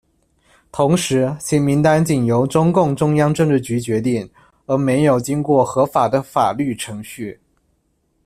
[0.71, 4.27] 同时，其名单仅由中共中央政治局决定，
[4.65, 7.39] 而没有经过合法的法律程序。